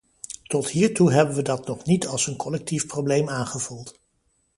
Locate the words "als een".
2.07-2.35